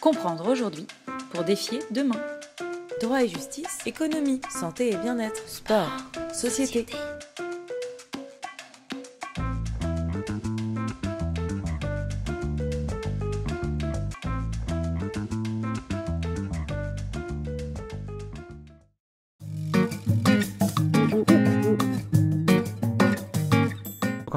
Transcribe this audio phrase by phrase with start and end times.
[0.00, 0.86] Comprendre aujourd'hui
[1.32, 2.20] pour défier demain.
[3.00, 5.90] Droit et justice, économie, santé et bien-être, sport,
[6.32, 6.86] société.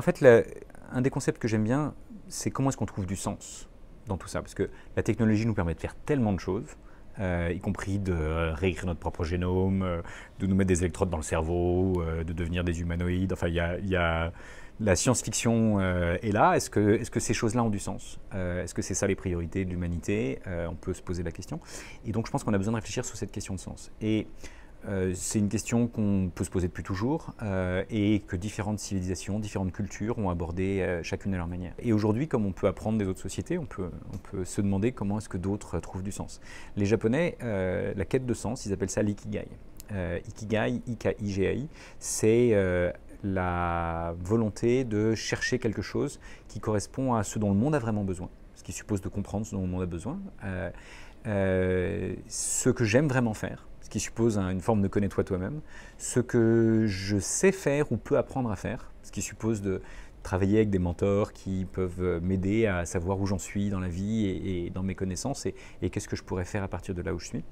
[0.03, 0.43] Fait, la-
[0.91, 1.95] un des concepts que j'aime bien,
[2.27, 3.67] c'est comment est-ce qu'on trouve du sens
[4.07, 4.41] dans tout ça.
[4.41, 6.77] Parce que la technologie nous permet de faire tellement de choses,
[7.19, 10.01] euh, y compris de euh, réécrire notre propre génome, euh,
[10.39, 13.33] de nous mettre des électrodes dans le cerveau, de devenir des humanoïdes.
[13.33, 14.31] Enfin, il y a,
[14.79, 16.55] la science-fiction est là.
[16.55, 18.19] Est-ce que, ces choses-là ont du sens?
[18.33, 20.39] Est-ce que c'est ça les priorités de l'humanité?
[20.47, 21.59] On peut se poser la question.
[22.05, 23.91] Et donc, je pense qu'on a besoin de réfléchir sur cette question de sens.
[24.87, 29.39] Euh, c'est une question qu'on peut se poser depuis toujours euh, et que différentes civilisations,
[29.39, 31.73] différentes cultures ont abordé euh, chacune à leur manière.
[31.79, 33.89] Et aujourd'hui, comme on peut apprendre des autres sociétés, on peut,
[34.43, 36.41] se demander comment est-ce que d'autres trouvent du sens.
[36.75, 39.47] Les Japonais, la quête de sens, ils appellent ça l'ikigai.
[40.27, 41.67] Ikigai, I-K-I-G-A-I,
[41.99, 42.53] c'est
[43.23, 48.03] la volonté de chercher quelque chose qui correspond à ce dont le monde a vraiment
[48.03, 48.29] besoin,
[48.63, 50.21] ce qui suppose de comprendre ce dont monde a besoin.
[50.45, 50.71] Euh,
[51.27, 55.59] euh, ce que j'aime vraiment faire, ce qui suppose une forme de connais-toi toi-même,
[55.97, 59.81] ce que je sais faire ou peux apprendre à faire, ce qui suppose de
[60.23, 64.27] travailler avec des mentors qui peuvent m'aider à savoir où j'en suis dans la vie
[64.27, 67.01] et, et dans mes connaissances et, et qu'est-ce que je pourrais faire à partir de
[67.01, 67.43] là où je suis.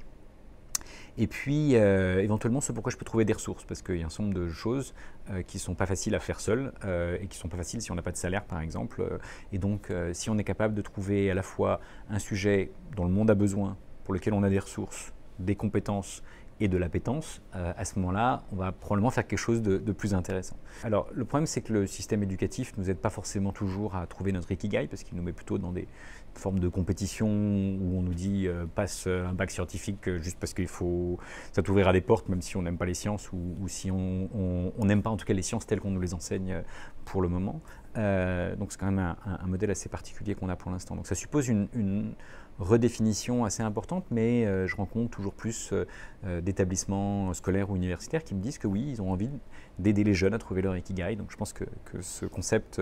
[1.18, 4.06] Et puis, euh, éventuellement, ce pourquoi je peux trouver des ressources, parce qu'il y a
[4.06, 4.94] un certain nombre de choses
[5.30, 7.58] euh, qui ne sont pas faciles à faire seul euh, et qui ne sont pas
[7.58, 9.02] faciles si on n'a pas de salaire, par exemple.
[9.02, 9.18] Euh,
[9.52, 13.12] Et donc, si on est capable de trouver à la fois un sujet dont le
[13.12, 16.24] monde a besoin, pour lequel on a des ressources, des compétences
[16.62, 20.14] et de l'appétence, euh, à ce moment-là, on va probablement faire quelque chose de, plus
[20.14, 20.56] intéressant.
[20.84, 24.06] Alors, le problème, c'est que le système éducatif ne nous aide pas forcément toujours à
[24.08, 25.88] trouver notre ikigai, parce qu'il nous met plutôt dans des
[26.36, 30.54] formes de compétition où on nous dit euh, passe un bac scientifique euh, juste parce
[30.54, 31.20] qu'il faut.
[31.52, 35.02] Ça t'ouvrira des portes, même si on n'aime pas les sciences ou, si on n'aime
[35.02, 36.62] pas en tout cas les sciences telles qu'on nous les enseigne euh,
[37.06, 37.62] pour le moment.
[37.98, 40.96] Euh, donc, c'est quand même un, modèle assez particulier qu'on a pour l'instant.
[40.96, 42.14] Donc, ça suppose une,
[42.60, 48.36] redéfinition assez importante, mais euh, je rencontre toujours plus euh, d'établissements scolaires ou universitaires qui
[48.36, 49.32] me disent que oui, ils ont envie
[49.80, 51.16] d'aider les jeunes à trouver leur ikigai.
[51.16, 51.66] Donc je pense que,
[52.02, 52.80] ce concept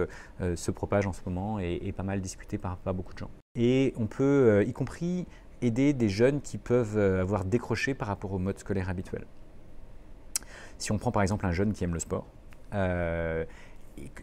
[0.56, 3.30] se propage en ce moment et est pas mal discuté par, par beaucoup de gens.
[3.56, 5.26] Et on peut, y compris,
[5.62, 9.26] aider des jeunes qui peuvent avoir décroché par rapport au mode scolaire habituel.
[10.78, 12.28] Si on prend par exemple un jeune qui aime le sport,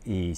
[0.06, 0.32] et,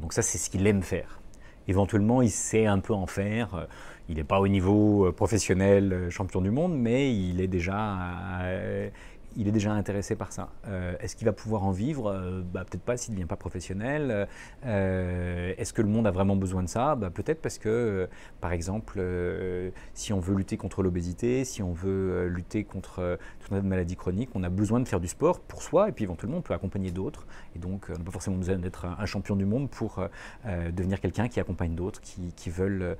[0.00, 1.20] donc ça c'est ce qu'il aime faire.
[1.68, 3.66] Éventuellement, il sait un peu en faire.
[4.08, 7.98] Il n'est pas au niveau euh, professionnel euh, champion du monde, mais il est déjà,
[8.42, 8.88] euh,
[9.36, 10.48] il est déjà intéressé par ça.
[10.66, 12.10] Euh, Est-ce qu'il va pouvoir en vivre?
[12.10, 14.26] Euh, bah, Peut-être pas s'il ne devient pas professionnel.
[14.64, 16.96] Euh, Est-ce que le monde a vraiment besoin de ça?
[16.96, 18.08] Bah, Peut-être parce que,
[18.40, 19.00] par exemple,
[19.94, 23.68] si on veut lutter contre l'obésité, si on veut lutter contre tout un tas de
[23.68, 26.42] maladies chroniques, on a besoin de faire du sport pour soi et puis éventuellement on
[26.42, 27.26] peut accompagner d'autres.
[27.54, 30.02] Et donc, on n'a pas forcément besoin d'être un, champion du monde pour
[30.72, 32.96] devenir quelqu'un qui accompagne d'autres, qui, veulent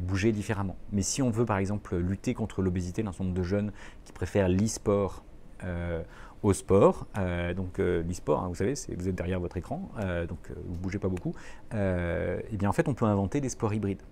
[0.00, 0.76] bouger différemment.
[0.90, 3.72] Mais si on veut, par exemple, lutter contre l'obésité, d'un certain nombre de jeunes
[4.04, 5.22] qui préfèrent l'e-sport
[6.42, 7.06] au sport.
[7.18, 10.54] Euh, donc euh, l'e-sport, hein, vous savez, vous êtes derrière votre écran, euh, donc euh,
[10.66, 11.34] vous ne bougez pas beaucoup.
[11.74, 14.02] Euh, et bien en fait, on peut inventer des sports hybrides.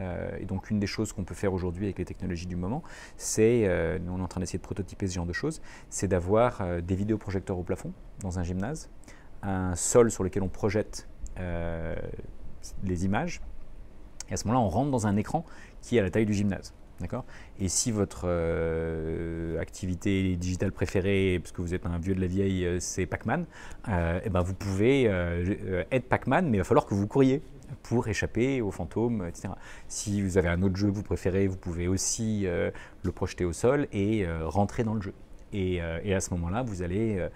[0.00, 2.82] Euh, et donc une des choses qu'on peut faire aujourd'hui avec les technologies du moment,
[3.18, 6.08] c'est, euh, nous on est en train d'essayer de prototyper ce genre de choses, c'est
[6.08, 8.88] d'avoir euh, des vidéoprojecteurs au plafond dans un gymnase,
[9.42, 11.08] un sol sur lequel on projette
[11.38, 11.94] euh,
[12.84, 13.42] les images,
[14.30, 15.44] et à ce moment-là on rentre dans un écran
[15.82, 16.72] qui est à la taille du gymnase.
[17.00, 17.24] D'accord?
[17.58, 22.26] Et si votre euh, activité digitale préférée, parce que vous êtes un vieux de la
[22.26, 23.46] vieille, euh, c'est Pac-Man,
[23.88, 27.42] euh, eh ben vous pouvez euh, être Pac-Man, mais il va falloir que vous couriez
[27.82, 29.48] pour échapper aux fantômes, etc.
[29.88, 33.54] Si vous avez un autre jeu que vous préférez, vous pouvez aussi le projeter au
[33.54, 35.14] sol et rentrer dans le jeu.
[35.54, 37.26] Et, et à ce moment-là, vous allez,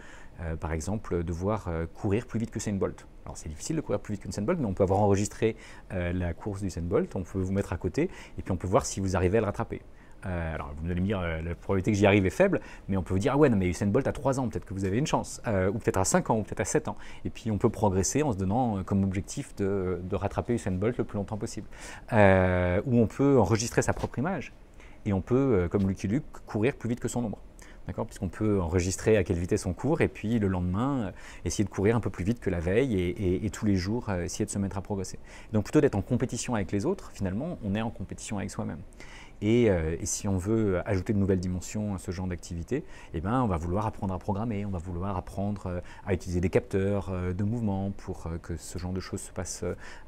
[0.61, 3.07] par exemple, devoir courir plus vite que Usain Bolt.
[3.27, 5.57] Alors c'est difficile de courir plus vite Usain Bolt, mais on peut avoir enregistré
[5.93, 8.09] euh, la course d'Usain Bolt, on peut vous mettre à côté,
[8.39, 9.83] et puis on peut voir si vous arrivez à le rattraper.
[10.27, 12.97] Euh, alors vous allez me dire, euh, la probabilité que j'y arrive est faible, mais
[12.97, 14.75] on peut vous dire, ah ouais, non, mais Usain Bolt à 3 ans, peut-être que
[14.75, 16.97] vous avez une chance, ou peut-être à 5 ans, ou peut-être à 7 ans.
[17.25, 21.03] Et puis on peut progresser en se donnant comme objectif de, rattraper Usain Bolt le
[21.03, 21.67] plus longtemps possible.
[22.13, 24.53] Ou on peut enregistrer sa propre image,
[25.05, 27.39] et on peut, comme Lucky Luke, courir plus vite que son ombre.
[27.87, 31.13] D'accord Puisqu'on peut enregistrer à quelle vitesse on court et puis le lendemain euh,
[31.45, 34.25] essayer de courir un peu plus vite que la veille et, tous les jours euh,
[34.25, 35.21] essayer de se mettre à progresser.
[35.53, 38.81] Donc plutôt d'être en compétition avec les autres, finalement, on est en compétition avec soi-même.
[39.43, 39.71] Et,
[40.05, 43.59] si on veut ajouter de nouvelles dimensions à ce genre d'activité, eh ben, on va
[43.59, 48.31] vouloir apprendre à programmer, on va vouloir apprendre à utiliser des capteurs de mouvement pour
[48.41, 49.63] que ce genre de choses se passe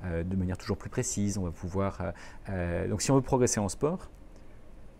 [0.04, 1.36] de manière toujours plus précise.
[1.36, 2.14] On va pouvoir,
[2.88, 4.08] donc si on veut progresser en sport,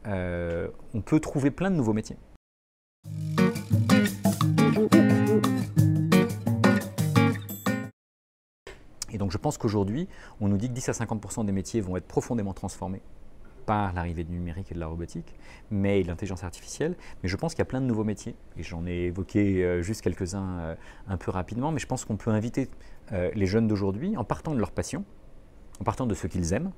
[0.05, 2.19] on peut trouver plein de nouveaux métiers.
[9.19, 10.09] Donc je pense qu'aujourd'hui,
[10.41, 13.03] on nous dit que 10 à 50% des métiers vont être profondément transformés
[13.69, 15.35] par l'arrivée du numérique et de la robotique,
[15.71, 16.97] mais de l'intelligence artificielle.
[17.23, 19.83] Mais je pense qu'il y a plein de nouveaux métiers, et j'en ai évoqué euh,
[19.83, 20.75] juste quelques-uns euh,
[21.07, 22.71] un peu rapidement, mais je pense qu'on peut inviter
[23.13, 25.05] euh, les jeunes d'aujourd'hui, en partant de leur passion,
[25.81, 26.73] en partant de ce qu'ils aiment,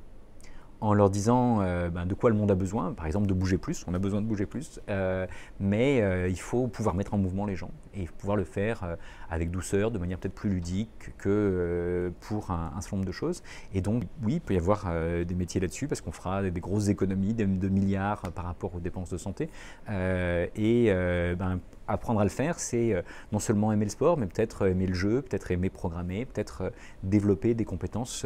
[0.80, 3.58] en leur disant euh, ben, de quoi le monde a besoin, par exemple de bouger
[3.58, 5.26] plus, on a besoin de bouger plus, euh,
[5.58, 8.96] mais euh, il faut pouvoir mettre en mouvement les gens et pouvoir le faire
[9.30, 13.42] avec douceur, de manière peut-être plus ludique que pour un, certain nombre de choses.
[13.74, 14.86] Et donc oui, il peut y avoir
[15.24, 18.80] des métiers là-dessus parce qu'on fera des, grosses économies de, de, milliards par rapport aux
[18.80, 19.48] dépenses de santé.
[19.88, 20.92] et
[21.36, 24.94] ben, apprendre à le faire, c'est non seulement aimer le sport, mais peut-être aimer le
[24.94, 26.72] jeu, peut-être aimer programmer, peut-être
[27.02, 28.24] développer des compétences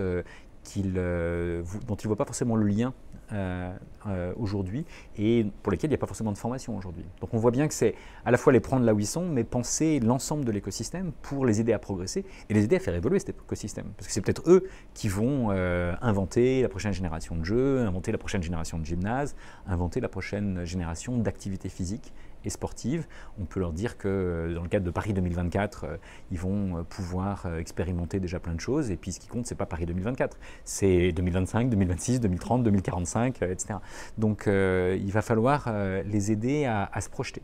[0.97, 2.93] euh, dont ils ne voient pas forcément le lien
[3.33, 3.73] euh,
[4.07, 4.85] euh, aujourd'hui
[5.17, 7.05] et pour lesquels il n'y a pas forcément de formation aujourd'hui.
[7.21, 7.95] Donc on voit bien que c'est
[8.25, 11.47] à la fois les prendre là où ils sont, mais penser l'ensemble de l'écosystème pour
[11.47, 13.87] les aider à progresser et les aider à faire évoluer cet écosystème.
[13.97, 18.19] Parce que c'est peut-être eux qui vont inventer la prochaine génération de jeux, inventer la
[18.19, 19.35] prochaine génération de gymnase,
[19.67, 22.13] inventer la prochaine génération d'activités physiques
[22.45, 23.07] et sportives.
[23.41, 25.97] On peut leur dire que dans le cadre de Paris 2024, euh,
[26.31, 28.91] ils vont pouvoir expérimenter déjà plein de choses.
[28.91, 33.75] Et puis ce qui compte, c'est pas Paris 2024, c'est 2025, 2026, 2030, 2045, etc.
[34.19, 35.73] Donc il va falloir
[36.05, 37.43] les aider à, se projeter.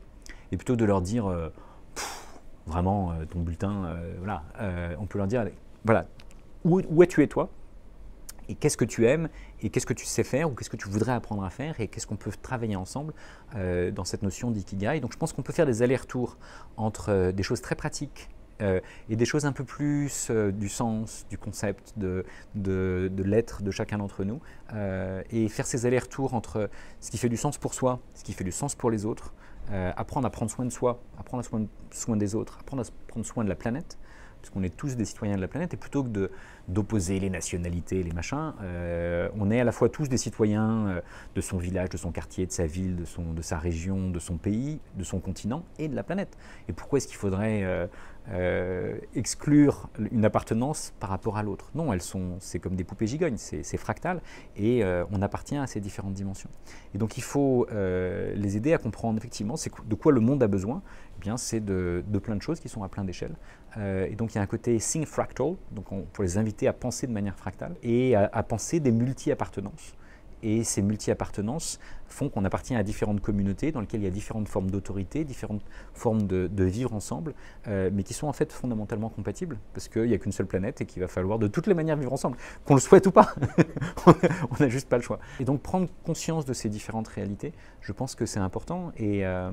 [0.52, 1.32] Et plutôt de leur dire,
[2.66, 4.42] vraiment, ton bulletin, voilà,
[4.98, 5.44] on peut leur dire,
[5.84, 6.06] voilà,
[6.64, 7.50] où, es-tu et toi
[8.48, 9.28] et qu'est-ce que tu aimes
[9.62, 11.86] et qu'est-ce que tu sais faire ou qu'est-ce que tu voudrais apprendre à faire et
[11.86, 13.14] qu'est-ce qu'on peut travailler ensemble
[13.54, 14.98] euh, dans cette notion d'ikigai.
[14.98, 16.36] Donc je pense qu'on peut faire des allers-retours
[16.76, 18.28] entre euh, des choses très pratiques
[18.60, 22.24] euh, et des choses un peu plus du sens, du concept, de,
[22.54, 24.40] de, de l'être de chacun d'entre nous,
[25.30, 26.70] et faire ces allers-retours entre
[27.00, 29.34] ce qui fait du sens pour soi, ce qui fait du sens pour les autres,
[29.70, 33.26] apprendre à prendre soin de soi, apprendre à prendre soin des autres, apprendre à prendre
[33.26, 33.98] soin de la planète,
[34.40, 36.30] puisqu'on est tous des citoyens de la planète, et plutôt que
[36.68, 41.00] d'opposer les nationalités, les machins, euh, on est à la fois tous des citoyens euh,
[41.34, 44.18] de son village, de son quartier, de sa ville, de, son, de sa région, de
[44.18, 46.36] son pays, de son continent et de la planète.
[46.68, 47.88] Et pourquoi est-ce qu'il faudrait
[48.30, 51.70] euh, exclure une appartenance par rapport à l'autre?
[51.74, 54.20] Non, elles sont, c'est comme des poupées gigognes, c'est fractal
[54.56, 56.50] et on appartient à ces différentes dimensions.
[56.94, 60.82] Et donc il faut les aider à comprendre effectivement de quoi le monde a besoin.
[61.36, 63.34] C'est de, plein de choses qui sont à plein d'échelles.
[63.78, 66.72] et donc il y a un côté think fractal, donc on, pour les inviter à
[66.72, 69.94] penser de manière fractale et à, à penser des multi-appartenances
[70.42, 74.48] et ces multi-appartenances font qu'on appartient à différentes communautés dans lesquelles il y a différentes
[74.48, 75.62] formes d'autorité, différentes
[75.94, 77.34] formes de, vivre ensemble,
[77.68, 80.80] euh, mais qui sont en fait fondamentalement compatibles, parce qu'il n'y a qu'une seule planète
[80.80, 83.34] et qu'il va falloir de toutes les manières vivre ensemble, qu'on le souhaite ou pas.
[84.06, 85.20] on n'a juste pas le choix.
[85.38, 89.50] Et donc prendre conscience de ces différentes réalités, je pense que c'est important, et, euh,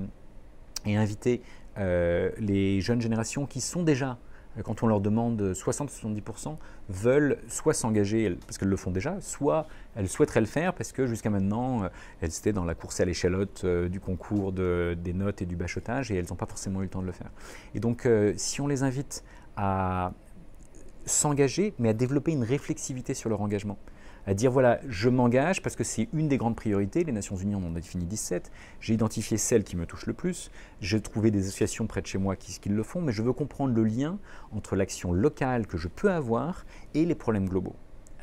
[0.85, 1.41] inviter
[1.77, 4.17] euh, les jeunes générations qui sont déjà
[4.57, 6.55] euh, quand on leur demande 60-70%,
[6.89, 11.05] veulent soit s'engager, parce qu'elles le font déjà, soit elles souhaiteraient le faire parce que
[11.05, 11.89] jusqu'à maintenant, euh,
[12.21, 16.15] elles étaient dans la course à l'échalote du concours des notes et du bachotage et
[16.15, 17.31] elles n'ont pas forcément eu le temps de le faire.
[17.75, 18.07] Et donc,
[18.37, 19.23] si on les invite
[19.55, 20.13] à
[21.05, 23.77] s'engager, mais à développer une réflexivité sur leur engagement,
[24.27, 27.05] à dire voilà, je m'engage parce que c'est une des grandes priorités.
[27.05, 28.51] Les Nations Unies en ont défini 17.
[28.81, 30.51] J'ai identifié celles qui me touchent le plus.
[30.81, 33.31] J'ai trouvé des associations près de chez moi qui, qui le font, mais je veux
[33.31, 34.19] comprendre le lien
[34.51, 37.77] entre l'action locale que je peux avoir et les problèmes globaux.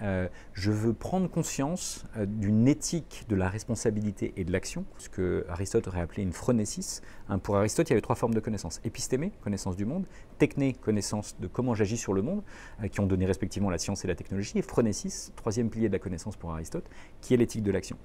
[0.04, 5.08] Euh, je veux prendre conscience euh, d'une éthique de la responsabilité et de l'action, ce
[5.08, 7.00] que Aristote aurait appelé une phronésis.
[7.28, 8.80] Hein, pour Aristote, il y avait trois formes de connaissance.
[8.84, 10.04] Épistémé, connaissance du monde,
[10.38, 12.42] techné, connaissance de comment j'agis sur le monde,
[12.82, 15.94] euh, qui ont donné respectivement la science et la technologie, et phronésis, troisième pilier de
[15.94, 16.84] la connaissance pour Aristote,
[17.22, 17.96] qui est l'éthique de l'action.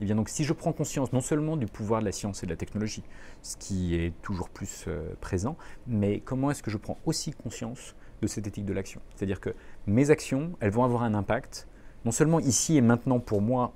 [0.00, 2.42] Et eh bien donc si je prends conscience non seulement du pouvoir de la science
[2.42, 3.04] et de la technologie,
[3.42, 4.88] ce qui est toujours plus
[5.20, 5.56] présent,
[5.86, 9.02] mais comment est-ce que je prends aussi conscience de cette éthique de l'action.
[9.14, 9.50] C'est-à-dire que
[9.86, 11.68] mes actions, elles vont avoir un impact,
[12.04, 13.74] non seulement ici et maintenant pour moi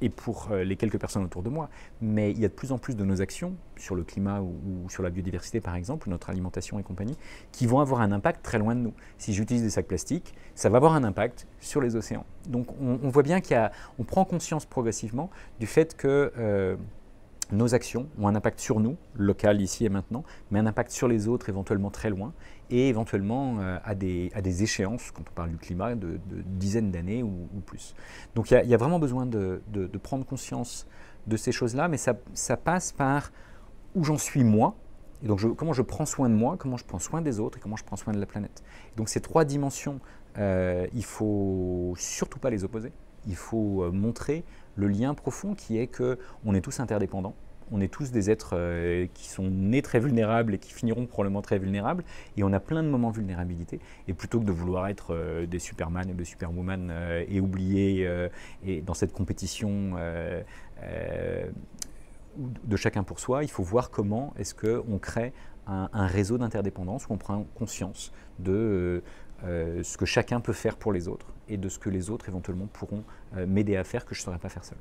[0.00, 1.68] et pour euh, les quelques personnes autour de moi,
[2.00, 4.88] mais il y a de plus en plus de nos actions sur le climat ou,
[4.88, 7.16] sur la biodiversité par exemple, notre alimentation et compagnie,
[7.50, 8.94] qui vont avoir un impact très loin de nous.
[9.18, 12.24] Si j'utilise des sacs plastiques, ça va avoir un impact sur les océans.
[12.48, 16.76] Donc on, voit bien qu'on prend conscience progressivement du fait que euh,
[17.52, 21.08] nos actions ont un impact sur nous, local ici et maintenant, mais un impact sur
[21.08, 22.32] les autres éventuellement très loin,
[22.72, 27.22] et éventuellement à, des, à, des, échéances, quand on parle du climat, de, dizaines d'années
[27.22, 27.94] ou, plus.
[28.34, 30.86] Donc il y, a vraiment besoin de, de, prendre conscience
[31.26, 33.30] de ces choses-là, mais ça, ça, passe par
[33.94, 34.74] où j'en suis moi,
[35.22, 37.60] et donc comment je prends soin de moi, comment je prends soin des autres et
[37.60, 38.64] comment je prends soin de la planète.
[38.96, 40.00] donc ces trois dimensions,
[40.38, 42.92] euh, il faut surtout pas les opposer.
[43.28, 47.36] Il faut montrer le lien profond qui est que on est tous interdépendants.
[47.72, 51.40] On est tous des êtres euh, qui sont nés très vulnérables et qui finiront probablement
[51.40, 52.04] très vulnérables.
[52.36, 53.80] Et on a plein de moments de vulnérabilité.
[54.08, 58.06] Et plutôt que de vouloir être euh, des Superman et des Superwoman euh, et oublier
[58.64, 59.94] et dans cette compétition
[62.36, 65.32] de chacun pour soi, il faut voir comment est-ce qu'on crée
[65.66, 69.02] un, un réseau d'interdépendance où on prend conscience de
[69.42, 72.66] ce que chacun peut faire pour les autres et de ce que les autres éventuellement
[72.66, 73.04] pourront
[73.46, 74.78] m'aider à faire que je ne saurais pas faire seul.